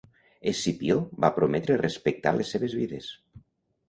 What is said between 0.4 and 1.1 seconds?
Escipió